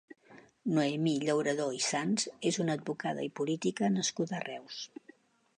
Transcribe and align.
Noemí 0.77 1.13
Llauradó 1.25 1.67
i 1.79 1.83
Sans 1.89 2.27
és 2.53 2.59
una 2.65 2.79
advocada 2.79 3.29
i 3.29 3.33
política 3.43 3.95
nascuda 3.99 4.39
a 4.41 4.45
Reus. 4.51 4.85